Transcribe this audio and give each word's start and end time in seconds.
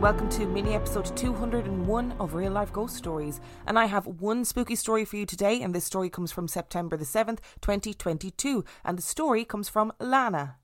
And 0.00 0.04
welcome 0.04 0.30
to 0.30 0.46
mini 0.46 0.74
episode 0.74 1.14
201 1.14 2.12
of 2.12 2.32
Real 2.32 2.52
Life 2.52 2.72
Ghost 2.72 2.96
Stories. 2.96 3.38
And 3.66 3.78
I 3.78 3.84
have 3.84 4.06
one 4.06 4.46
spooky 4.46 4.74
story 4.74 5.04
for 5.04 5.16
you 5.16 5.26
today, 5.26 5.60
and 5.60 5.74
this 5.74 5.84
story 5.84 6.08
comes 6.08 6.32
from 6.32 6.48
September 6.48 6.96
the 6.96 7.04
7th, 7.04 7.40
2022. 7.60 8.64
And 8.82 8.96
the 8.96 9.02
story 9.02 9.44
comes 9.44 9.68
from 9.68 9.92
Lana. 10.00 10.56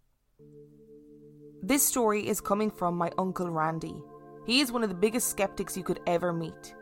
This 1.62 1.86
story 1.86 2.26
is 2.26 2.40
coming 2.40 2.70
from 2.70 2.96
my 2.96 3.12
Uncle 3.18 3.50
Randy. 3.50 4.02
He 4.46 4.60
is 4.60 4.72
one 4.72 4.82
of 4.82 4.88
the 4.88 4.94
biggest 4.94 5.28
skeptics 5.28 5.76
you 5.76 5.82
could 5.82 6.00
ever 6.06 6.32
meet. 6.32 6.74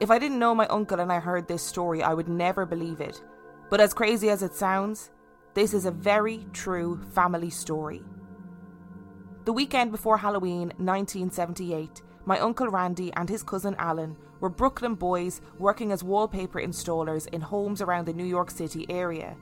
If 0.00 0.10
I 0.10 0.18
didn't 0.18 0.40
know 0.40 0.52
my 0.52 0.66
uncle 0.66 0.98
and 0.98 1.12
I 1.12 1.20
heard 1.20 1.46
this 1.46 1.62
story, 1.62 2.02
I 2.02 2.12
would 2.12 2.28
never 2.28 2.66
believe 2.66 3.00
it. 3.00 3.22
But 3.70 3.80
as 3.80 3.94
crazy 3.94 4.30
as 4.30 4.42
it 4.42 4.54
sounds, 4.54 5.12
this 5.54 5.72
is 5.72 5.86
a 5.86 5.92
very 5.92 6.44
true 6.52 7.00
family 7.12 7.50
story. 7.50 8.02
The 9.44 9.52
weekend 9.52 9.92
before 9.92 10.16
Halloween 10.16 10.72
1978, 10.78 12.00
my 12.24 12.38
uncle 12.38 12.68
Randy 12.68 13.12
and 13.12 13.28
his 13.28 13.42
cousin 13.42 13.76
Alan 13.78 14.16
were 14.40 14.48
Brooklyn 14.48 14.94
boys 14.94 15.42
working 15.58 15.92
as 15.92 16.02
wallpaper 16.02 16.58
installers 16.58 17.28
in 17.28 17.42
homes 17.42 17.82
around 17.82 18.06
the 18.06 18.14
New 18.14 18.24
York 18.24 18.50
City 18.50 18.86
area. 18.88 19.36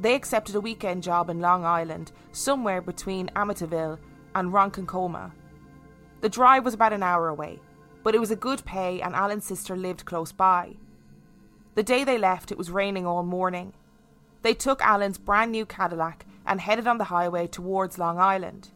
They 0.00 0.14
accepted 0.14 0.54
a 0.54 0.60
weekend 0.60 1.02
job 1.02 1.28
in 1.28 1.38
Long 1.38 1.66
Island, 1.66 2.12
somewhere 2.32 2.80
between 2.80 3.28
Amityville 3.36 3.98
and 4.34 4.54
Ronkonkoma. 4.54 5.32
The 6.22 6.28
drive 6.30 6.64
was 6.64 6.72
about 6.72 6.94
an 6.94 7.02
hour 7.02 7.28
away, 7.28 7.60
but 8.02 8.14
it 8.14 8.20
was 8.20 8.30
a 8.30 8.36
good 8.36 8.64
pay 8.64 9.02
and 9.02 9.14
Alan's 9.14 9.44
sister 9.44 9.76
lived 9.76 10.06
close 10.06 10.32
by. 10.32 10.76
The 11.74 11.82
day 11.82 12.04
they 12.04 12.16
left, 12.16 12.50
it 12.50 12.56
was 12.56 12.70
raining 12.70 13.06
all 13.06 13.22
morning. 13.22 13.74
They 14.40 14.54
took 14.54 14.80
Alan's 14.80 15.18
brand 15.18 15.52
new 15.52 15.66
Cadillac 15.66 16.24
and 16.46 16.58
headed 16.58 16.86
on 16.86 16.96
the 16.96 17.04
highway 17.04 17.46
towards 17.46 17.98
Long 17.98 18.18
Island. 18.18 18.70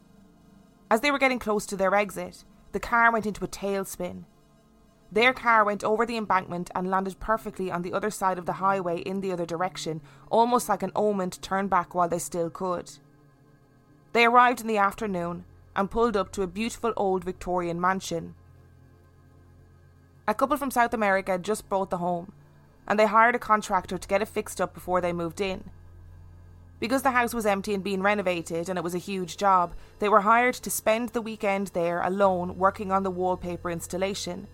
As 0.89 1.01
they 1.01 1.11
were 1.11 1.19
getting 1.19 1.39
close 1.39 1.65
to 1.67 1.75
their 1.75 1.95
exit, 1.95 2.43
the 2.71 2.79
car 2.79 3.11
went 3.11 3.25
into 3.25 3.43
a 3.43 3.47
tailspin. 3.47 4.25
Their 5.11 5.33
car 5.33 5.63
went 5.63 5.83
over 5.83 6.05
the 6.05 6.17
embankment 6.17 6.69
and 6.75 6.89
landed 6.89 7.19
perfectly 7.19 7.71
on 7.71 7.81
the 7.81 7.93
other 7.93 8.09
side 8.09 8.37
of 8.37 8.45
the 8.45 8.53
highway 8.53 8.99
in 8.99 9.21
the 9.21 9.31
other 9.31 9.45
direction, 9.45 10.01
almost 10.29 10.67
like 10.69 10.83
an 10.83 10.91
omen 10.95 11.29
to 11.31 11.39
turn 11.39 11.67
back 11.67 11.95
while 11.95 12.09
they 12.09 12.19
still 12.19 12.49
could. 12.49 12.91
They 14.13 14.25
arrived 14.25 14.61
in 14.61 14.67
the 14.67 14.77
afternoon 14.77 15.45
and 15.75 15.91
pulled 15.91 16.15
up 16.15 16.31
to 16.33 16.41
a 16.41 16.47
beautiful 16.47 16.93
old 16.95 17.23
Victorian 17.23 17.79
mansion. 17.79 18.35
A 20.27 20.33
couple 20.33 20.57
from 20.57 20.71
South 20.71 20.93
America 20.93 21.33
had 21.33 21.43
just 21.43 21.69
bought 21.69 21.89
the 21.89 21.97
home, 21.97 22.31
and 22.87 22.99
they 22.99 23.07
hired 23.07 23.35
a 23.35 23.39
contractor 23.39 23.97
to 23.97 24.07
get 24.07 24.21
it 24.21 24.27
fixed 24.27 24.59
up 24.61 24.73
before 24.73 25.01
they 25.01 25.13
moved 25.13 25.41
in. 25.41 25.69
Because 26.85 27.01
the 27.01 27.09
house 27.09 27.33
was 27.33 27.47
empty 27.47 27.73
and 27.73 27.83
being 27.83 28.03
renovated 28.03 28.69
and 28.69 28.77
it 28.77 28.83
was 28.83 28.93
a 28.93 28.99
huge 28.99 29.37
job, 29.37 29.73
they 29.97 30.07
were 30.07 30.21
hired 30.21 30.53
to 30.53 30.69
spend 30.69 31.09
the 31.09 31.21
weekend 31.21 31.69
there 31.69 31.99
alone 31.99 32.59
working 32.59 32.91
on 32.91 33.01
the 33.01 33.09
wallpaper 33.09 33.71
installation. 33.71 34.45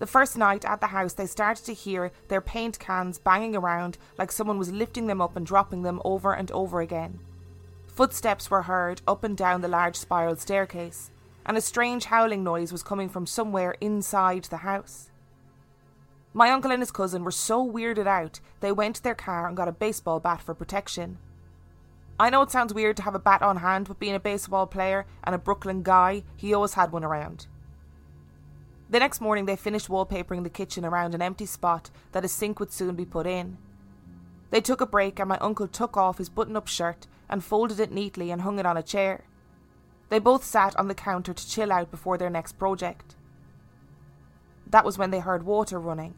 The 0.00 0.06
first 0.06 0.36
night 0.36 0.66
at 0.66 0.82
the 0.82 0.88
house, 0.88 1.14
they 1.14 1.24
started 1.24 1.64
to 1.64 1.72
hear 1.72 2.12
their 2.28 2.42
paint 2.42 2.78
cans 2.78 3.16
banging 3.16 3.56
around 3.56 3.96
like 4.18 4.30
someone 4.30 4.58
was 4.58 4.70
lifting 4.70 5.06
them 5.06 5.22
up 5.22 5.34
and 5.34 5.46
dropping 5.46 5.80
them 5.80 6.02
over 6.04 6.34
and 6.34 6.50
over 6.50 6.82
again. 6.82 7.20
Footsteps 7.86 8.50
were 8.50 8.64
heard 8.64 9.00
up 9.08 9.24
and 9.24 9.34
down 9.34 9.62
the 9.62 9.66
large 9.66 9.96
spiral 9.96 10.36
staircase, 10.36 11.10
and 11.46 11.56
a 11.56 11.62
strange 11.62 12.04
howling 12.04 12.44
noise 12.44 12.70
was 12.70 12.82
coming 12.82 13.08
from 13.08 13.24
somewhere 13.24 13.76
inside 13.80 14.44
the 14.44 14.58
house. 14.58 15.08
My 16.38 16.52
uncle 16.52 16.70
and 16.70 16.80
his 16.80 16.92
cousin 16.92 17.24
were 17.24 17.32
so 17.32 17.68
weirded 17.68 18.06
out, 18.06 18.38
they 18.60 18.70
went 18.70 18.94
to 18.94 19.02
their 19.02 19.16
car 19.16 19.48
and 19.48 19.56
got 19.56 19.66
a 19.66 19.72
baseball 19.72 20.20
bat 20.20 20.40
for 20.40 20.54
protection. 20.54 21.18
I 22.16 22.30
know 22.30 22.42
it 22.42 22.52
sounds 22.52 22.72
weird 22.72 22.96
to 22.98 23.02
have 23.02 23.16
a 23.16 23.18
bat 23.18 23.42
on 23.42 23.56
hand, 23.56 23.88
but 23.88 23.98
being 23.98 24.14
a 24.14 24.20
baseball 24.20 24.68
player 24.68 25.04
and 25.24 25.34
a 25.34 25.38
Brooklyn 25.38 25.82
guy, 25.82 26.22
he 26.36 26.54
always 26.54 26.74
had 26.74 26.92
one 26.92 27.02
around. 27.02 27.48
The 28.88 29.00
next 29.00 29.20
morning, 29.20 29.46
they 29.46 29.56
finished 29.56 29.88
wallpapering 29.88 30.44
the 30.44 30.48
kitchen 30.48 30.84
around 30.84 31.16
an 31.16 31.22
empty 31.22 31.44
spot 31.44 31.90
that 32.12 32.24
a 32.24 32.28
sink 32.28 32.60
would 32.60 32.70
soon 32.70 32.94
be 32.94 33.04
put 33.04 33.26
in. 33.26 33.58
They 34.50 34.60
took 34.60 34.80
a 34.80 34.86
break, 34.86 35.18
and 35.18 35.28
my 35.28 35.38
uncle 35.38 35.66
took 35.66 35.96
off 35.96 36.18
his 36.18 36.28
button 36.28 36.56
up 36.56 36.68
shirt 36.68 37.08
and 37.28 37.42
folded 37.42 37.80
it 37.80 37.90
neatly 37.90 38.30
and 38.30 38.42
hung 38.42 38.60
it 38.60 38.66
on 38.66 38.76
a 38.76 38.82
chair. 38.84 39.24
They 40.08 40.20
both 40.20 40.44
sat 40.44 40.76
on 40.76 40.86
the 40.86 40.94
counter 40.94 41.34
to 41.34 41.48
chill 41.48 41.72
out 41.72 41.90
before 41.90 42.16
their 42.16 42.30
next 42.30 42.52
project. 42.60 43.16
That 44.68 44.84
was 44.84 44.96
when 44.96 45.10
they 45.10 45.18
heard 45.18 45.42
water 45.42 45.80
running. 45.80 46.14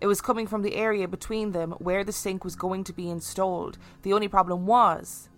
It 0.00 0.06
was 0.06 0.20
coming 0.20 0.46
from 0.46 0.62
the 0.62 0.76
area 0.76 1.06
between 1.06 1.52
them 1.52 1.72
where 1.72 2.04
the 2.04 2.12
sink 2.12 2.42
was 2.42 2.56
going 2.56 2.84
to 2.84 2.92
be 2.92 3.10
installed. 3.10 3.78
The 4.02 4.12
only 4.12 4.28
problem 4.28 4.66
was 4.66 5.28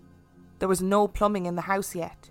there 0.59 0.69
was 0.69 0.81
no 0.81 1.07
plumbing 1.07 1.45
in 1.45 1.55
the 1.55 1.63
house 1.63 1.95
yet. 1.95 2.29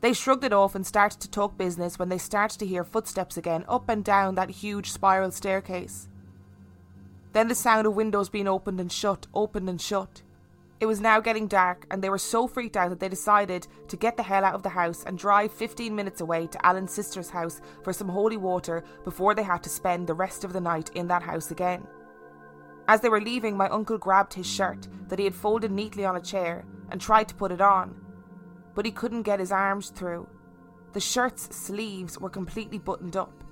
They 0.00 0.12
shrugged 0.12 0.44
it 0.44 0.52
off 0.52 0.74
and 0.74 0.86
started 0.86 1.20
to 1.20 1.30
talk 1.30 1.58
business 1.58 1.98
when 1.98 2.08
they 2.08 2.18
started 2.18 2.58
to 2.60 2.66
hear 2.66 2.84
footsteps 2.84 3.36
again 3.36 3.64
up 3.68 3.88
and 3.88 4.04
down 4.04 4.36
that 4.36 4.50
huge 4.50 4.92
spiral 4.92 5.32
staircase. 5.32 6.08
Then 7.32 7.48
the 7.48 7.54
sound 7.54 7.86
of 7.86 7.96
windows 7.96 8.28
being 8.28 8.46
opened 8.46 8.78
and 8.78 8.92
shut, 8.92 9.26
opened 9.34 9.68
and 9.68 9.80
shut. 9.80 10.22
It 10.78 10.86
was 10.86 11.00
now 11.00 11.20
getting 11.20 11.48
dark, 11.48 11.86
and 11.90 12.02
they 12.02 12.10
were 12.10 12.18
so 12.18 12.46
freaked 12.46 12.76
out 12.76 12.90
that 12.90 13.00
they 13.00 13.08
decided 13.08 13.66
to 13.88 13.96
get 13.96 14.18
the 14.18 14.22
hell 14.22 14.44
out 14.44 14.54
of 14.54 14.62
the 14.62 14.68
house 14.68 15.04
and 15.04 15.16
drive 15.16 15.50
15 15.52 15.94
minutes 15.94 16.20
away 16.20 16.46
to 16.48 16.66
Alan's 16.66 16.92
sister's 16.92 17.30
house 17.30 17.62
for 17.82 17.94
some 17.94 18.10
holy 18.10 18.36
water 18.36 18.84
before 19.02 19.34
they 19.34 19.42
had 19.42 19.62
to 19.62 19.70
spend 19.70 20.06
the 20.06 20.14
rest 20.14 20.44
of 20.44 20.52
the 20.52 20.60
night 20.60 20.90
in 20.94 21.08
that 21.08 21.22
house 21.22 21.50
again. 21.50 21.86
As 22.88 23.00
they 23.00 23.08
were 23.08 23.22
leaving, 23.22 23.56
my 23.56 23.70
uncle 23.70 23.96
grabbed 23.96 24.34
his 24.34 24.46
shirt 24.46 24.86
that 25.08 25.18
he 25.18 25.24
had 25.24 25.34
folded 25.34 25.70
neatly 25.70 26.04
on 26.04 26.16
a 26.16 26.20
chair 26.20 26.66
and 26.90 27.00
tried 27.00 27.28
to 27.28 27.34
put 27.34 27.52
it 27.52 27.62
on, 27.62 27.98
but 28.74 28.84
he 28.84 28.92
couldn't 28.92 29.22
get 29.22 29.40
his 29.40 29.50
arms 29.50 29.88
through. 29.88 30.28
The 30.92 31.00
shirt's 31.00 31.56
sleeves 31.56 32.20
were 32.20 32.30
completely 32.30 32.78
buttoned 32.78 33.16
up. 33.16 33.44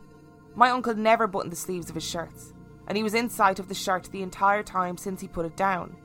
My 0.54 0.70
uncle 0.70 0.94
never 0.94 1.26
buttoned 1.26 1.52
the 1.52 1.56
sleeves 1.56 1.88
of 1.88 1.94
his 1.94 2.08
shirts, 2.08 2.52
and 2.86 2.98
he 2.98 3.02
was 3.02 3.14
in 3.14 3.30
sight 3.30 3.58
of 3.58 3.68
the 3.68 3.74
shirt 3.74 4.10
the 4.12 4.22
entire 4.22 4.62
time 4.62 4.98
since 4.98 5.22
he 5.22 5.26
put 5.26 5.46
it 5.46 5.56
down. 5.56 5.96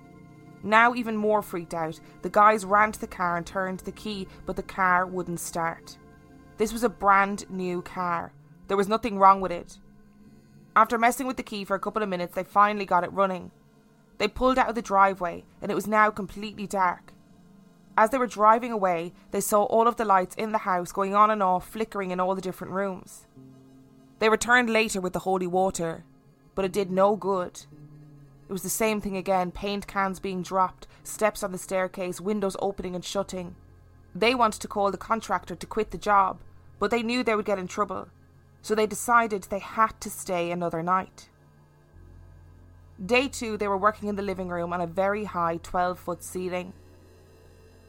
Now, 0.64 0.94
even 0.94 1.16
more 1.16 1.42
freaked 1.42 1.74
out, 1.74 2.00
the 2.22 2.30
guys 2.30 2.66
ran 2.66 2.92
to 2.92 3.00
the 3.00 3.08
car 3.08 3.38
and 3.38 3.46
turned 3.46 3.80
the 3.80 3.92
key, 3.92 4.28
but 4.46 4.56
the 4.56 4.64
car 4.64 5.06
wouldn't 5.06 5.40
start. 5.40 5.98
This 6.58 6.74
was 6.74 6.84
a 6.84 6.90
brand 6.90 7.50
new 7.50 7.82
car. 7.82 8.34
There 8.68 8.78
was 8.78 8.90
nothing 8.90 9.18
wrong 9.18 9.40
with 9.40 9.52
it. 9.52 9.80
After 10.76 10.98
messing 10.98 11.28
with 11.28 11.38
the 11.38 11.44
key 11.44 11.64
for 11.64 11.76
a 11.76 11.80
couple 11.80 12.04
of 12.04 12.10
minutes, 12.10 12.36
they 12.36 12.44
finally 12.44 12.86
got 12.86 13.04
it 13.04 13.14
running. 13.14 13.52
They 14.18 14.28
pulled 14.28 14.60
out 14.60 14.70
of 14.70 14.76
the 14.76 14.82
driveway, 14.82 15.46
and 15.62 15.72
it 15.72 15.76
was 15.76 15.88
now 15.88 16.10
completely 16.12 16.68
dark. 16.68 17.14
As 17.98 18.10
they 18.10 18.18
were 18.18 18.28
driving 18.28 18.72
away, 18.72 19.14
they 19.32 19.42
saw 19.42 19.64
all 19.64 19.88
of 19.88 19.96
the 19.96 20.06
lights 20.06 20.36
in 20.36 20.52
the 20.52 20.60
house 20.60 20.92
going 20.92 21.16
on 21.16 21.32
and 21.32 21.42
off, 21.42 21.68
flickering 21.68 22.12
in 22.12 22.20
all 22.20 22.36
the 22.36 22.42
different 22.42 22.74
rooms. 22.74 23.26
They 24.20 24.30
returned 24.30 24.70
later 24.70 25.00
with 25.02 25.14
the 25.14 25.20
holy 25.20 25.48
water, 25.48 26.04
but 26.56 26.66
it 26.66 26.74
did 26.74 26.92
no 26.92 27.16
good. 27.16 27.66
It 28.50 28.52
was 28.52 28.64
the 28.64 28.70
same 28.70 29.00
thing 29.00 29.16
again 29.16 29.52
paint 29.52 29.86
cans 29.86 30.20
being 30.20 30.42
dropped, 30.42 30.88
steps 31.04 31.44
on 31.44 31.52
the 31.52 31.60
staircase, 31.60 32.20
windows 32.20 32.58
opening 32.60 32.96
and 32.96 33.06
shutting. 33.06 33.56
They 34.16 34.34
wanted 34.34 34.62
to 34.62 34.68
call 34.68 34.90
the 34.90 34.98
contractor 34.98 35.56
to 35.56 35.68
quit 35.68 35.92
the 35.92 36.00
job, 36.00 36.40
but 36.80 36.90
they 36.90 37.04
knew 37.04 37.24
they 37.24 37.36
would 37.36 37.46
get 37.46 37.60
in 37.60 37.68
trouble, 37.68 38.08
so 38.64 38.74
they 38.74 38.88
decided 38.88 39.44
they 39.44 39.60
had 39.60 40.02
to 40.02 40.10
stay 40.10 40.50
another 40.50 40.82
night. 40.82 41.30
Day 43.06 43.28
two, 43.28 43.56
they 43.56 43.68
were 43.68 43.78
working 43.78 44.10
in 44.10 44.16
the 44.16 44.24
living 44.24 44.50
room 44.50 44.74
on 44.74 44.82
a 44.82 44.88
very 44.88 45.26
high 45.26 45.58
12 45.62 46.00
foot 46.00 46.24
ceiling. 46.24 46.74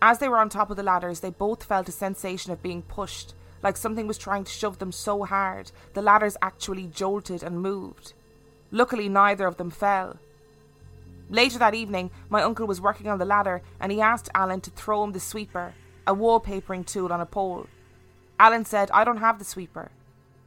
As 0.03 0.19
they 0.19 0.29
were 0.29 0.39
on 0.39 0.51
top 0.51 0.71
of 0.71 0.77
the 0.77 0.83
ladders, 0.83 1.21
they 1.21 1.31
both 1.31 1.65
felt 1.65 1.89
a 1.89 1.93
sensation 1.93 2.53
of 2.53 2.63
being 2.63 2.83
pushed, 2.83 3.35
like 3.63 3.79
something 3.79 4.07
was 4.07 4.19
trying 4.19 4.45
to 4.45 4.53
shove 4.53 4.79
them 4.79 4.93
so 4.93 5.25
hard 5.25 5.73
the 5.95 6.03
ladders 6.03 6.37
actually 6.43 6.87
jolted 6.87 7.43
and 7.43 7.63
moved. 7.63 8.13
Luckily, 8.71 9.09
neither 9.09 9.47
of 9.47 9.57
them 9.57 9.71
fell. 9.71 10.19
Later 11.31 11.61
that 11.61 11.75
evening, 11.75 12.11
my 12.29 12.43
uncle 12.43 12.67
was 12.67 12.81
working 12.81 13.07
on 13.07 13.19
the 13.19 13.25
ladder 13.25 13.63
and 13.79 13.93
he 13.93 14.01
asked 14.01 14.29
Alan 14.35 14.61
to 14.63 14.71
throw 14.71 15.05
him 15.05 15.13
the 15.13 15.21
sweeper, 15.21 15.75
a 16.05 16.15
wallpapering 16.15 16.85
tool 16.85 17.13
on 17.13 17.21
a 17.21 17.27
pole. 17.27 17.67
Alan 18.41 18.65
said, 18.65 18.91
I 18.91 19.05
don't 19.05 19.19
have 19.19 19.39
the 19.39 19.45
sweeper. 19.45 19.93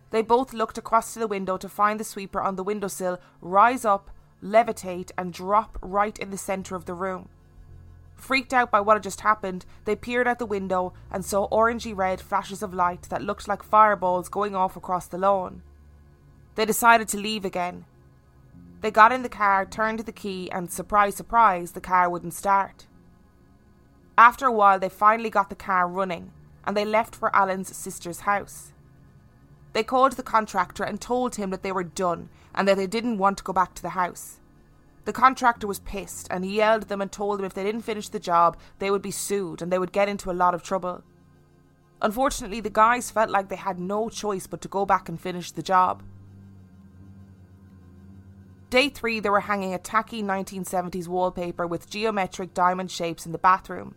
They 0.10 0.22
both 0.22 0.54
looked 0.54 0.78
across 0.78 1.14
to 1.14 1.20
the 1.20 1.28
window 1.28 1.58
to 1.58 1.70
find 1.70 2.00
the 2.00 2.04
sweeper 2.04 2.42
on 2.42 2.58
the 2.58 2.64
windowsill 2.64 3.20
rise 3.42 3.86
up, 3.86 4.12
levitate, 4.44 5.12
and 5.18 5.32
drop 5.32 5.80
right 5.82 6.20
in 6.20 6.32
the 6.32 6.38
centre 6.38 6.76
of 6.76 6.86
the 6.86 6.94
room. 6.94 7.30
Freaked 8.14 8.54
out 8.54 8.70
by 8.70 8.82
what 8.82 8.96
had 8.96 9.04
just 9.04 9.22
happened, 9.22 9.66
they 9.86 9.96
peered 9.96 10.28
out 10.28 10.40
the 10.40 10.46
window 10.46 10.94
and 11.10 11.24
saw 11.24 11.48
orangey 11.50 11.96
red 11.96 12.20
flashes 12.20 12.62
of 12.62 12.74
light 12.74 13.04
that 13.04 13.22
looked 13.22 13.48
like 13.48 13.64
fireballs 13.64 14.30
going 14.30 14.54
off 14.54 14.76
across 14.76 15.08
the 15.08 15.18
lawn. 15.18 15.62
They 16.56 16.66
decided 16.66 17.08
to 17.10 17.18
leave 17.18 17.46
again. 17.46 17.86
They 18.84 18.92
got 18.92 19.14
in 19.14 19.24
the 19.24 19.30
car, 19.30 19.66
turned 19.66 20.00
the 20.00 20.12
key, 20.12 20.52
and 20.52 20.70
surprise, 20.70 21.16
surprise, 21.16 21.72
the 21.72 21.80
car 21.80 22.10
wouldn't 22.10 22.34
start. 22.34 22.86
After 24.18 24.46
a 24.46 24.52
while, 24.52 24.78
they 24.78 24.90
finally 24.90 25.30
got 25.30 25.50
the 25.50 25.56
car 25.56 25.88
running 25.88 26.34
and 26.66 26.76
they 26.76 26.84
left 26.84 27.16
for 27.16 27.34
Alan's 27.34 27.74
sister's 27.74 28.20
house. 28.20 28.74
They 29.72 29.84
called 29.84 30.12
the 30.12 30.22
contractor 30.22 30.84
and 30.84 31.00
told 31.00 31.38
him 31.38 31.50
that 31.52 31.64
they 31.64 31.72
were 31.72 31.86
done 31.86 32.28
and 32.54 32.68
that 32.68 32.76
they 32.76 32.86
didn't 32.86 33.20
want 33.20 33.38
to 33.38 33.44
go 33.46 33.54
back 33.54 33.74
to 33.76 33.82
the 33.82 33.92
house. 33.92 34.42
The 35.06 35.14
contractor 35.14 35.66
was 35.66 35.80
pissed 35.80 36.28
and 36.30 36.44
he 36.44 36.58
yelled 36.58 36.82
at 36.82 36.90
them 36.90 37.00
and 37.00 37.10
told 37.10 37.40
them 37.40 37.46
if 37.46 37.54
they 37.54 37.64
didn't 37.64 37.84
finish 37.84 38.10
the 38.10 38.20
job, 38.20 38.58
they 38.80 38.92
would 38.92 39.02
be 39.02 39.12
sued 39.12 39.62
and 39.62 39.72
they 39.72 39.80
would 39.80 39.94
get 39.94 40.10
into 40.10 40.30
a 40.30 40.34
lot 40.34 40.54
of 40.54 40.62
trouble. 40.62 41.06
Unfortunately, 42.02 42.60
the 42.60 42.70
guys 42.70 43.12
felt 43.12 43.30
like 43.30 43.48
they 43.48 43.56
had 43.56 43.80
no 43.80 44.10
choice 44.10 44.46
but 44.46 44.60
to 44.60 44.68
go 44.68 44.86
back 44.86 45.08
and 45.08 45.22
finish 45.22 45.52
the 45.52 45.64
job. 45.64 46.04
Day 48.74 48.90
three, 48.90 49.20
they 49.20 49.30
were 49.30 49.40
hanging 49.40 49.76
a 49.76 49.78
tacky 49.78 50.24
1970s 50.24 51.08
wallpaper 51.08 51.68
with 51.68 51.88
geometric 51.92 52.56
diamond 52.56 52.90
shapes 52.90 53.28
in 53.28 53.32
the 53.32 53.38
bathroom. 53.38 53.94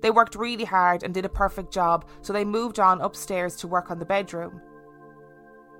They 0.00 0.12
worked 0.12 0.36
really 0.36 0.64
hard 0.64 1.02
and 1.02 1.12
did 1.12 1.24
a 1.24 1.28
perfect 1.28 1.72
job, 1.72 2.08
so 2.22 2.32
they 2.32 2.44
moved 2.44 2.78
on 2.78 3.00
upstairs 3.00 3.56
to 3.56 3.66
work 3.66 3.90
on 3.90 3.98
the 3.98 4.04
bedroom. 4.04 4.62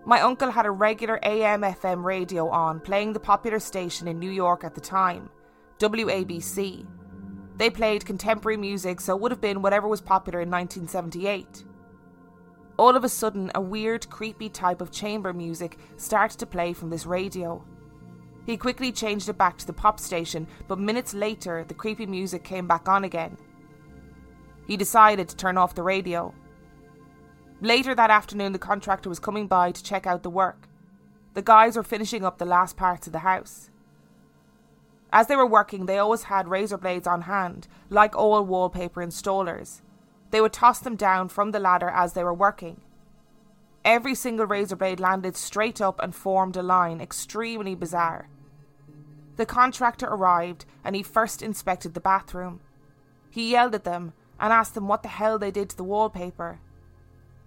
My 0.04 0.22
uncle 0.22 0.50
had 0.50 0.66
a 0.66 0.72
regular 0.72 1.20
AM 1.22 1.62
FM 1.62 2.02
radio 2.02 2.48
on, 2.48 2.80
playing 2.80 3.12
the 3.12 3.20
popular 3.20 3.60
station 3.60 4.08
in 4.08 4.18
New 4.18 4.32
York 4.32 4.64
at 4.64 4.74
the 4.74 4.80
time, 4.80 5.30
WABC. 5.78 6.84
They 7.58 7.70
played 7.70 8.04
contemporary 8.04 8.56
music, 8.56 9.00
so 9.00 9.14
it 9.14 9.22
would 9.22 9.30
have 9.30 9.40
been 9.40 9.62
whatever 9.62 9.86
was 9.86 10.00
popular 10.00 10.40
in 10.40 10.50
1978. 10.50 11.64
All 12.76 12.96
of 12.96 13.04
a 13.04 13.08
sudden, 13.08 13.52
a 13.54 13.60
weird, 13.60 14.10
creepy 14.10 14.48
type 14.48 14.80
of 14.80 14.90
chamber 14.90 15.32
music 15.32 15.78
started 15.96 16.40
to 16.40 16.46
play 16.46 16.72
from 16.72 16.90
this 16.90 17.06
radio. 17.06 17.64
He 18.50 18.56
quickly 18.56 18.90
changed 18.90 19.28
it 19.28 19.38
back 19.38 19.58
to 19.58 19.66
the 19.66 19.72
pop 19.72 20.00
station, 20.00 20.48
but 20.66 20.76
minutes 20.76 21.14
later, 21.14 21.64
the 21.68 21.72
creepy 21.72 22.04
music 22.04 22.42
came 22.42 22.66
back 22.66 22.88
on 22.88 23.04
again. 23.04 23.36
He 24.66 24.76
decided 24.76 25.28
to 25.28 25.36
turn 25.36 25.56
off 25.56 25.76
the 25.76 25.84
radio. 25.84 26.34
Later 27.60 27.94
that 27.94 28.10
afternoon, 28.10 28.50
the 28.50 28.58
contractor 28.58 29.08
was 29.08 29.20
coming 29.20 29.46
by 29.46 29.70
to 29.70 29.84
check 29.84 30.04
out 30.04 30.24
the 30.24 30.30
work. 30.30 30.66
The 31.34 31.42
guys 31.42 31.76
were 31.76 31.84
finishing 31.84 32.24
up 32.24 32.38
the 32.38 32.44
last 32.44 32.76
parts 32.76 33.06
of 33.06 33.12
the 33.12 33.20
house. 33.20 33.70
As 35.12 35.28
they 35.28 35.36
were 35.36 35.46
working, 35.46 35.86
they 35.86 35.98
always 35.98 36.24
had 36.24 36.48
razor 36.48 36.76
blades 36.76 37.06
on 37.06 37.22
hand, 37.22 37.68
like 37.88 38.16
all 38.16 38.44
wallpaper 38.44 39.00
installers. 39.00 39.80
They 40.32 40.40
would 40.40 40.52
toss 40.52 40.80
them 40.80 40.96
down 40.96 41.28
from 41.28 41.52
the 41.52 41.60
ladder 41.60 41.88
as 41.88 42.14
they 42.14 42.24
were 42.24 42.34
working. 42.34 42.80
Every 43.84 44.16
single 44.16 44.46
razor 44.46 44.74
blade 44.74 44.98
landed 44.98 45.36
straight 45.36 45.80
up 45.80 46.00
and 46.02 46.16
formed 46.16 46.56
a 46.56 46.64
line, 46.64 47.00
extremely 47.00 47.76
bizarre. 47.76 48.28
The 49.40 49.46
contractor 49.46 50.04
arrived 50.04 50.66
and 50.84 50.94
he 50.94 51.02
first 51.02 51.40
inspected 51.40 51.94
the 51.94 52.00
bathroom. 52.00 52.60
He 53.30 53.52
yelled 53.52 53.74
at 53.74 53.84
them 53.84 54.12
and 54.38 54.52
asked 54.52 54.74
them 54.74 54.86
what 54.86 55.02
the 55.02 55.08
hell 55.08 55.38
they 55.38 55.50
did 55.50 55.70
to 55.70 55.76
the 55.78 55.82
wallpaper. 55.82 56.60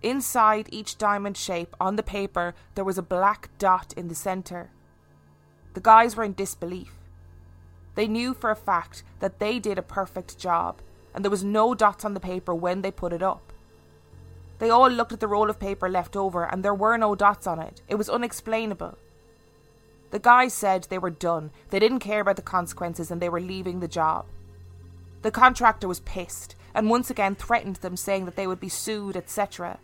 Inside 0.02 0.70
each 0.72 0.98
diamond 0.98 1.38
shape 1.38 1.76
on 1.80 1.96
the 1.96 2.02
paper, 2.02 2.56
there 2.74 2.84
was 2.84 2.98
a 2.98 3.04
black 3.04 3.52
dot 3.60 3.94
in 3.96 4.08
the 4.08 4.16
centre. 4.16 4.72
The 5.76 5.82
guys 5.82 6.16
were 6.16 6.24
in 6.24 6.34
disbelief. 6.34 6.96
They 7.94 8.08
knew 8.08 8.34
for 8.34 8.50
a 8.50 8.56
fact 8.56 9.04
that 9.20 9.38
they 9.38 9.60
did 9.60 9.78
a 9.78 9.84
perfect 9.84 10.40
job, 10.40 10.82
and 11.14 11.24
there 11.24 11.30
was 11.30 11.44
no 11.44 11.76
dots 11.76 12.04
on 12.04 12.16
the 12.16 12.20
paper 12.20 12.56
when 12.56 12.82
they 12.82 12.90
put 12.90 13.14
it 13.14 13.22
up. 13.22 13.54
They 14.58 14.72
all 14.72 14.90
looked 14.90 15.14
at 15.14 15.20
the 15.20 15.28
roll 15.28 15.48
of 15.48 15.60
paper 15.60 15.88
left 15.88 16.16
over, 16.16 16.44
and 16.44 16.64
there 16.64 16.74
were 16.74 16.98
no 16.98 17.14
dots 17.14 17.46
on 17.46 17.60
it. 17.60 17.84
It 17.88 18.00
was 18.00 18.10
unexplainable. 18.10 18.98
The 20.14 20.20
guys 20.20 20.54
said 20.54 20.84
they 20.84 21.00
were 21.00 21.10
done, 21.10 21.50
they 21.72 21.80
didn't 21.80 21.98
care 21.98 22.22
about 22.22 22.36
the 22.36 22.44
consequences, 22.44 23.10
and 23.10 23.20
they 23.20 23.30
were 23.30 23.42
leaving 23.42 23.80
the 23.80 23.88
job. 23.88 24.28
The 25.24 25.32
contractor 25.32 25.88
was 25.88 26.02
pissed, 26.02 26.56
and 26.76 26.88
once 26.88 27.10
again 27.10 27.34
threatened 27.34 27.78
them, 27.78 27.98
saying 27.98 28.26
that 28.26 28.36
they 28.36 28.46
would 28.46 28.60
be 28.60 28.70
sued, 28.70 29.18
etc. 29.18 29.80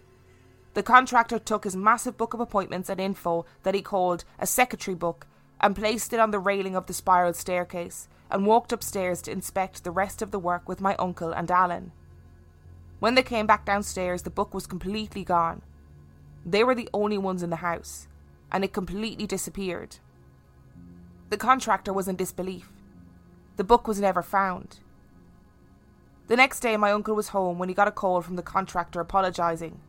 The 0.76 0.84
contractor 0.84 1.40
took 1.40 1.64
his 1.64 1.76
massive 1.76 2.16
book 2.16 2.36
of 2.36 2.40
appointments 2.40 2.90
and 2.90 3.00
info 3.00 3.48
that 3.64 3.74
he 3.74 3.82
called 3.82 4.24
a 4.38 4.46
secretary 4.46 4.94
book 4.94 5.26
and 5.60 5.76
placed 5.76 6.14
it 6.14 6.20
on 6.20 6.30
the 6.30 6.38
railing 6.38 6.76
of 6.76 6.86
the 6.86 6.94
spiral 6.94 7.34
staircase 7.34 8.08
and 8.30 8.46
walked 8.46 8.72
upstairs 8.72 9.24
to 9.24 9.32
inspect 9.32 9.84
the 9.84 9.90
rest 9.90 10.22
of 10.22 10.30
the 10.30 10.38
work 10.38 10.70
with 10.70 10.80
my 10.80 10.96
uncle 10.98 11.32
and 11.32 11.50
Alan. 11.50 11.92
When 13.00 13.16
they 13.16 13.24
came 13.24 13.48
back 13.48 13.66
downstairs, 13.66 14.22
the 14.22 14.30
book 14.30 14.54
was 14.54 14.68
completely 14.68 15.24
gone. 15.24 15.64
They 16.46 16.64
were 16.64 16.76
the 16.76 16.90
only 16.94 17.18
ones 17.18 17.42
in 17.42 17.50
the 17.50 17.66
house, 17.66 18.08
and 18.52 18.64
it 18.64 18.74
completely 18.74 19.26
disappeared. 19.26 19.98
The 21.30 21.38
contractor 21.38 21.94
was 21.94 22.08
in 22.08 22.16
disbelief. 22.16 22.72
The 23.58 23.64
book 23.64 23.88
was 23.88 24.00
never 24.00 24.24
found. 24.24 24.80
The 26.28 26.36
next 26.36 26.60
day, 26.60 26.76
my 26.78 26.92
uncle 26.92 27.16
was 27.16 27.30
home 27.30 27.60
when 27.60 27.70
he 27.70 27.76
got 27.76 27.88
a 27.88 27.92
call 27.92 28.22
from 28.22 28.36
the 28.36 28.42
contractor 28.42 29.00
apologising. 29.00 29.80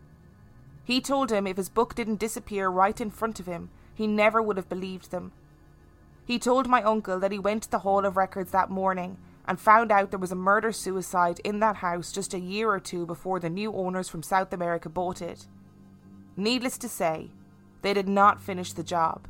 He 0.84 1.00
told 1.00 1.30
him 1.30 1.46
if 1.46 1.56
his 1.56 1.68
book 1.68 1.94
didn't 1.94 2.18
disappear 2.18 2.68
right 2.68 3.00
in 3.00 3.10
front 3.10 3.40
of 3.40 3.46
him, 3.46 3.70
he 3.94 4.06
never 4.06 4.42
would 4.42 4.56
have 4.56 4.68
believed 4.68 5.10
them. 5.10 5.32
He 6.24 6.38
told 6.38 6.68
my 6.68 6.82
uncle 6.82 7.18
that 7.20 7.32
he 7.32 7.38
went 7.38 7.64
to 7.64 7.70
the 7.70 7.80
Hall 7.80 8.04
of 8.04 8.16
Records 8.16 8.50
that 8.52 8.70
morning 8.70 9.18
and 9.46 9.58
found 9.58 9.90
out 9.90 10.10
there 10.10 10.18
was 10.18 10.32
a 10.32 10.36
murder 10.36 10.72
suicide 10.72 11.40
in 11.44 11.60
that 11.60 11.76
house 11.76 12.12
just 12.12 12.34
a 12.34 12.38
year 12.38 12.70
or 12.70 12.80
two 12.80 13.06
before 13.06 13.40
the 13.40 13.50
new 13.50 13.72
owners 13.72 14.08
from 14.08 14.22
South 14.22 14.52
America 14.52 14.88
bought 14.88 15.22
it. 15.22 15.46
Needless 16.36 16.78
to 16.78 16.88
say, 16.88 17.30
they 17.82 17.94
did 17.94 18.08
not 18.08 18.40
finish 18.40 18.72
the 18.72 18.82
job. 18.82 19.26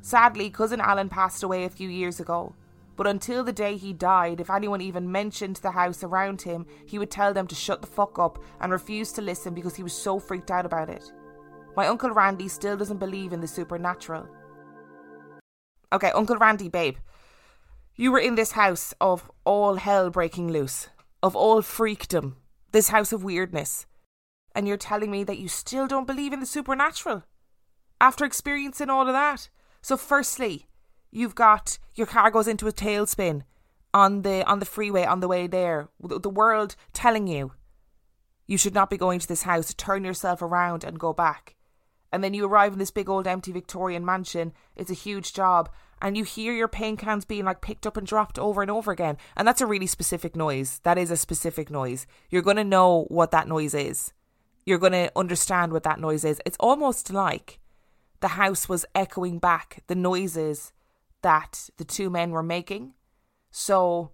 Sadly, 0.00 0.50
cousin 0.50 0.80
Alan 0.80 1.08
passed 1.08 1.42
away 1.42 1.64
a 1.64 1.70
few 1.70 1.88
years 1.88 2.20
ago, 2.20 2.54
but 2.96 3.06
until 3.06 3.44
the 3.44 3.52
day 3.52 3.76
he 3.76 3.92
died, 3.92 4.40
if 4.40 4.50
anyone 4.50 4.80
even 4.80 5.12
mentioned 5.12 5.56
the 5.56 5.72
house 5.72 6.02
around 6.02 6.42
him, 6.42 6.66
he 6.86 6.98
would 6.98 7.10
tell 7.10 7.34
them 7.34 7.46
to 7.48 7.54
shut 7.54 7.82
the 7.82 7.86
fuck 7.86 8.18
up 8.18 8.38
and 8.60 8.72
refuse 8.72 9.12
to 9.12 9.22
listen 9.22 9.52
because 9.52 9.76
he 9.76 9.82
was 9.82 9.92
so 9.92 10.18
freaked 10.18 10.50
out 10.50 10.64
about 10.64 10.88
it. 10.88 11.12
My 11.76 11.88
Uncle 11.88 12.10
Randy 12.10 12.48
still 12.48 12.76
doesn't 12.76 12.98
believe 12.98 13.32
in 13.32 13.40
the 13.40 13.46
supernatural. 13.46 14.26
Okay, 15.92 16.10
Uncle 16.10 16.36
Randy, 16.36 16.68
babe. 16.68 16.96
You 17.96 18.12
were 18.12 18.18
in 18.18 18.34
this 18.34 18.52
house 18.52 18.94
of 19.00 19.30
all 19.44 19.76
hell 19.76 20.10
breaking 20.10 20.48
loose, 20.48 20.88
of 21.22 21.36
all 21.36 21.62
freakdom, 21.62 22.36
this 22.72 22.88
house 22.88 23.12
of 23.12 23.24
weirdness, 23.24 23.86
and 24.54 24.66
you're 24.66 24.76
telling 24.78 25.10
me 25.10 25.22
that 25.24 25.38
you 25.38 25.48
still 25.48 25.86
don't 25.86 26.06
believe 26.06 26.32
in 26.32 26.40
the 26.40 26.46
supernatural? 26.46 27.24
After 28.00 28.24
experiencing 28.24 28.90
all 28.90 29.06
of 29.06 29.12
that? 29.12 29.50
So, 29.86 29.96
firstly, 29.96 30.66
you've 31.12 31.36
got 31.36 31.78
your 31.94 32.08
car 32.08 32.28
goes 32.32 32.48
into 32.48 32.66
a 32.66 32.72
tailspin 32.72 33.42
on 33.94 34.22
the 34.22 34.44
on 34.44 34.58
the 34.58 34.64
freeway 34.64 35.04
on 35.04 35.20
the 35.20 35.28
way 35.28 35.46
there. 35.46 35.90
The 36.00 36.28
world 36.28 36.74
telling 36.92 37.28
you 37.28 37.52
you 38.48 38.58
should 38.58 38.74
not 38.74 38.90
be 38.90 38.96
going 38.96 39.20
to 39.20 39.28
this 39.28 39.44
house. 39.44 39.72
Turn 39.74 40.02
yourself 40.02 40.42
around 40.42 40.82
and 40.82 40.98
go 40.98 41.12
back. 41.12 41.54
And 42.10 42.24
then 42.24 42.34
you 42.34 42.46
arrive 42.46 42.72
in 42.72 42.80
this 42.80 42.90
big 42.90 43.08
old 43.08 43.28
empty 43.28 43.52
Victorian 43.52 44.04
mansion. 44.04 44.52
It's 44.74 44.90
a 44.90 45.02
huge 45.06 45.32
job, 45.32 45.70
and 46.02 46.16
you 46.16 46.24
hear 46.24 46.52
your 46.52 46.66
paint 46.66 46.98
cans 46.98 47.24
being 47.24 47.44
like 47.44 47.60
picked 47.60 47.86
up 47.86 47.96
and 47.96 48.04
dropped 48.04 48.40
over 48.40 48.62
and 48.62 48.70
over 48.72 48.90
again. 48.90 49.18
And 49.36 49.46
that's 49.46 49.60
a 49.60 49.66
really 49.66 49.86
specific 49.86 50.34
noise. 50.34 50.80
That 50.82 50.98
is 50.98 51.12
a 51.12 51.16
specific 51.16 51.70
noise. 51.70 52.08
You're 52.28 52.42
going 52.42 52.56
to 52.56 52.64
know 52.64 53.04
what 53.04 53.30
that 53.30 53.46
noise 53.46 53.72
is. 53.72 54.12
You're 54.64 54.78
going 54.78 54.94
to 54.94 55.12
understand 55.14 55.72
what 55.72 55.84
that 55.84 56.00
noise 56.00 56.24
is. 56.24 56.42
It's 56.44 56.56
almost 56.58 57.12
like 57.12 57.60
the 58.20 58.28
house 58.28 58.68
was 58.68 58.86
echoing 58.94 59.38
back 59.38 59.82
the 59.86 59.94
noises 59.94 60.72
that 61.22 61.70
the 61.76 61.84
two 61.84 62.10
men 62.10 62.30
were 62.30 62.42
making. 62.42 62.94
So, 63.50 64.12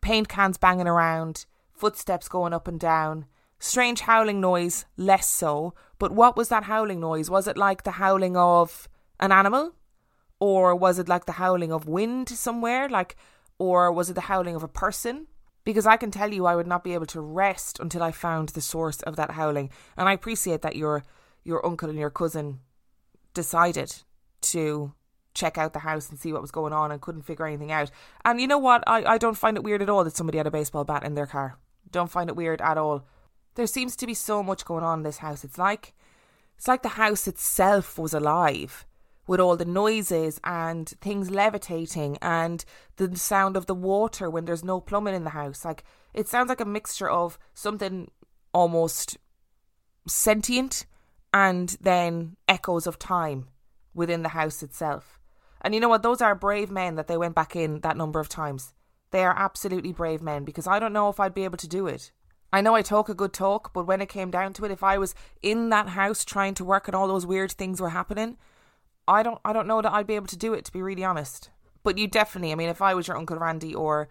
paint 0.00 0.28
cans 0.28 0.58
banging 0.58 0.88
around, 0.88 1.46
footsteps 1.72 2.28
going 2.28 2.52
up 2.52 2.68
and 2.68 2.78
down, 2.78 3.26
strange 3.58 4.00
howling 4.00 4.40
noise, 4.40 4.84
less 4.96 5.28
so. 5.28 5.74
But 5.98 6.12
what 6.12 6.36
was 6.36 6.48
that 6.48 6.64
howling 6.64 7.00
noise? 7.00 7.30
Was 7.30 7.46
it 7.46 7.56
like 7.56 7.84
the 7.84 7.92
howling 7.92 8.36
of 8.36 8.88
an 9.20 9.32
animal? 9.32 9.74
Or 10.40 10.74
was 10.74 10.98
it 10.98 11.08
like 11.08 11.26
the 11.26 11.32
howling 11.32 11.72
of 11.72 11.86
wind 11.86 12.28
somewhere? 12.28 12.88
Like, 12.88 13.16
or 13.58 13.92
was 13.92 14.10
it 14.10 14.14
the 14.14 14.22
howling 14.22 14.56
of 14.56 14.64
a 14.64 14.68
person? 14.68 15.28
Because 15.64 15.86
I 15.86 15.96
can 15.96 16.10
tell 16.10 16.32
you 16.32 16.46
I 16.46 16.56
would 16.56 16.66
not 16.66 16.82
be 16.82 16.94
able 16.94 17.06
to 17.06 17.20
rest 17.20 17.78
until 17.78 18.02
I 18.02 18.10
found 18.10 18.48
the 18.48 18.60
source 18.60 19.00
of 19.02 19.14
that 19.14 19.30
howling. 19.30 19.70
And 19.96 20.08
I 20.08 20.12
appreciate 20.12 20.62
that 20.62 20.74
your 20.74 21.04
your 21.44 21.64
uncle 21.64 21.88
and 21.88 21.98
your 21.98 22.10
cousin 22.10 22.60
decided 23.34 24.02
to 24.42 24.92
check 25.34 25.56
out 25.56 25.72
the 25.72 25.80
house 25.80 26.10
and 26.10 26.18
see 26.18 26.32
what 26.32 26.42
was 26.42 26.50
going 26.50 26.72
on 26.72 26.90
and 26.90 27.00
couldn't 27.00 27.22
figure 27.22 27.46
anything 27.46 27.72
out. 27.72 27.90
And 28.24 28.40
you 28.40 28.46
know 28.46 28.58
what? 28.58 28.84
I, 28.86 29.04
I 29.04 29.18
don't 29.18 29.36
find 29.36 29.56
it 29.56 29.64
weird 29.64 29.82
at 29.82 29.88
all 29.88 30.04
that 30.04 30.16
somebody 30.16 30.38
had 30.38 30.46
a 30.46 30.50
baseball 30.50 30.84
bat 30.84 31.04
in 31.04 31.14
their 31.14 31.26
car. 31.26 31.56
Don't 31.90 32.10
find 32.10 32.28
it 32.28 32.36
weird 32.36 32.60
at 32.60 32.78
all. 32.78 33.06
There 33.54 33.66
seems 33.66 33.96
to 33.96 34.06
be 34.06 34.14
so 34.14 34.42
much 34.42 34.64
going 34.64 34.84
on 34.84 35.00
in 35.00 35.02
this 35.02 35.18
house. 35.18 35.44
It's 35.44 35.58
like 35.58 35.94
it's 36.56 36.68
like 36.68 36.82
the 36.82 36.90
house 36.90 37.26
itself 37.26 37.98
was 37.98 38.14
alive 38.14 38.86
with 39.26 39.40
all 39.40 39.56
the 39.56 39.64
noises 39.64 40.40
and 40.44 40.88
things 41.00 41.30
levitating 41.30 42.18
and 42.20 42.64
the 42.96 43.16
sound 43.16 43.56
of 43.56 43.66
the 43.66 43.74
water 43.74 44.28
when 44.28 44.44
there's 44.44 44.64
no 44.64 44.80
plumbing 44.80 45.14
in 45.14 45.24
the 45.24 45.30
house. 45.30 45.64
Like 45.64 45.84
it 46.14 46.28
sounds 46.28 46.48
like 46.48 46.60
a 46.60 46.64
mixture 46.64 47.08
of 47.08 47.38
something 47.54 48.10
almost 48.52 49.18
sentient 50.06 50.86
and 51.32 51.76
then 51.80 52.36
echoes 52.48 52.86
of 52.86 52.98
time 52.98 53.48
within 53.94 54.22
the 54.22 54.30
house 54.30 54.62
itself. 54.62 55.18
And 55.60 55.74
you 55.74 55.80
know 55.80 55.88
what? 55.88 56.02
Those 56.02 56.20
are 56.20 56.34
brave 56.34 56.70
men 56.70 56.96
that 56.96 57.06
they 57.06 57.16
went 57.16 57.34
back 57.34 57.54
in 57.54 57.80
that 57.80 57.96
number 57.96 58.20
of 58.20 58.28
times. 58.28 58.74
They 59.10 59.24
are 59.24 59.34
absolutely 59.36 59.92
brave 59.92 60.22
men 60.22 60.44
because 60.44 60.66
I 60.66 60.78
don't 60.78 60.92
know 60.92 61.08
if 61.08 61.20
I'd 61.20 61.34
be 61.34 61.44
able 61.44 61.58
to 61.58 61.68
do 61.68 61.86
it. 61.86 62.10
I 62.52 62.60
know 62.60 62.74
I 62.74 62.82
talk 62.82 63.08
a 63.08 63.14
good 63.14 63.32
talk, 63.32 63.72
but 63.72 63.86
when 63.86 64.02
it 64.02 64.08
came 64.08 64.30
down 64.30 64.52
to 64.54 64.64
it, 64.64 64.70
if 64.70 64.82
I 64.82 64.98
was 64.98 65.14
in 65.42 65.70
that 65.70 65.90
house 65.90 66.24
trying 66.24 66.54
to 66.54 66.64
work 66.64 66.86
and 66.86 66.94
all 66.94 67.08
those 67.08 67.24
weird 67.24 67.52
things 67.52 67.80
were 67.80 67.90
happening, 67.90 68.36
I 69.08 69.22
don't 69.22 69.40
I 69.44 69.52
don't 69.52 69.66
know 69.66 69.80
that 69.80 69.92
I'd 69.92 70.06
be 70.06 70.16
able 70.16 70.26
to 70.26 70.36
do 70.36 70.52
it 70.52 70.64
to 70.66 70.72
be 70.72 70.82
really 70.82 71.04
honest. 71.04 71.50
But 71.82 71.98
you 71.98 72.06
definitely, 72.06 72.52
I 72.52 72.54
mean, 72.54 72.68
if 72.68 72.82
I 72.82 72.94
was 72.94 73.08
your 73.08 73.16
Uncle 73.16 73.38
Randy 73.38 73.74
or 73.74 74.08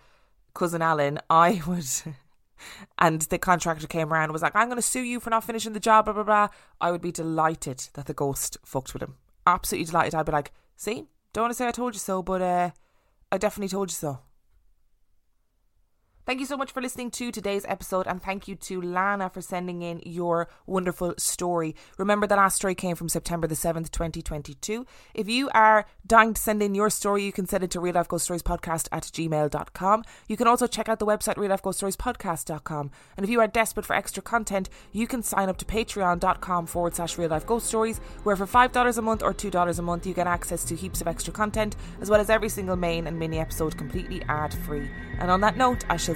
cousin 0.53 0.81
Alan, 0.81 1.19
I 1.29 1.61
would 1.67 1.85
and 2.99 3.21
the 3.23 3.37
contractor 3.37 3.87
came 3.87 4.11
around 4.11 4.25
and 4.25 4.33
was 4.33 4.41
like, 4.41 4.55
I'm 4.55 4.69
gonna 4.69 4.81
sue 4.81 5.01
you 5.01 5.19
for 5.19 5.29
not 5.29 5.43
finishing 5.43 5.73
the 5.73 5.79
job, 5.79 6.05
blah 6.05 6.13
blah 6.13 6.23
blah. 6.23 6.47
I 6.79 6.91
would 6.91 7.01
be 7.01 7.11
delighted 7.11 7.89
that 7.93 8.05
the 8.05 8.13
ghost 8.13 8.57
fucked 8.63 8.93
with 8.93 9.03
him. 9.03 9.15
Absolutely 9.45 9.85
delighted. 9.85 10.15
I'd 10.15 10.25
be 10.25 10.31
like, 10.31 10.51
see, 10.75 11.07
don't 11.33 11.43
want 11.43 11.51
to 11.51 11.55
say 11.55 11.67
I 11.67 11.71
told 11.71 11.93
you 11.93 11.99
so, 11.99 12.21
but 12.21 12.41
uh, 12.41 12.71
I 13.31 13.37
definitely 13.37 13.69
told 13.69 13.89
you 13.89 13.95
so. 13.95 14.19
Thank 16.31 16.39
you 16.39 16.45
so 16.45 16.55
much 16.55 16.71
for 16.71 16.81
listening 16.81 17.11
to 17.11 17.29
today's 17.29 17.65
episode, 17.67 18.07
and 18.07 18.23
thank 18.23 18.47
you 18.47 18.55
to 18.55 18.81
Lana 18.81 19.29
for 19.29 19.41
sending 19.41 19.81
in 19.81 20.01
your 20.05 20.47
wonderful 20.65 21.13
story. 21.17 21.75
Remember, 21.97 22.25
the 22.25 22.37
last 22.37 22.55
story 22.55 22.73
came 22.73 22.95
from 22.95 23.09
September 23.09 23.47
the 23.47 23.55
7th, 23.55 23.91
2022. 23.91 24.85
If 25.13 25.27
you 25.27 25.49
are 25.53 25.85
dying 26.07 26.33
to 26.33 26.41
send 26.41 26.63
in 26.63 26.73
your 26.73 26.89
story, 26.89 27.25
you 27.25 27.33
can 27.33 27.47
send 27.47 27.65
it 27.65 27.71
to 27.71 27.81
real 27.81 27.95
life 27.95 28.07
ghost 28.07 28.23
stories 28.23 28.43
podcast 28.43 28.87
at 28.93 29.03
gmail.com. 29.03 30.05
You 30.29 30.37
can 30.37 30.47
also 30.47 30.67
check 30.67 30.87
out 30.87 30.99
the 30.99 31.05
website 31.05 31.35
real 31.35 31.49
life 31.49 31.63
ghost 31.63 31.79
stories 31.79 31.97
podcast.com. 31.97 32.91
And 33.17 33.25
if 33.25 33.29
you 33.29 33.41
are 33.41 33.47
desperate 33.47 33.85
for 33.85 33.97
extra 33.97 34.23
content, 34.23 34.69
you 34.93 35.07
can 35.07 35.23
sign 35.23 35.49
up 35.49 35.57
to 35.57 35.65
patreon.com 35.65 36.65
forward 36.65 36.95
slash 36.95 37.17
real 37.17 37.29
life 37.29 37.45
ghost 37.45 37.67
stories, 37.67 37.97
where 38.23 38.37
for 38.37 38.47
$5 38.47 38.97
a 38.97 39.01
month 39.01 39.21
or 39.21 39.33
$2 39.33 39.79
a 39.79 39.81
month, 39.81 40.07
you 40.07 40.13
get 40.13 40.27
access 40.27 40.63
to 40.63 40.77
heaps 40.77 41.01
of 41.01 41.09
extra 41.09 41.33
content, 41.33 41.75
as 41.99 42.09
well 42.09 42.21
as 42.21 42.29
every 42.29 42.47
single 42.47 42.77
main 42.77 43.05
and 43.07 43.19
mini 43.19 43.37
episode 43.37 43.77
completely 43.77 44.23
ad 44.29 44.53
free. 44.53 44.89
And 45.19 45.29
on 45.29 45.41
that 45.41 45.57
note, 45.57 45.83
I 45.89 45.97
shall 45.97 46.15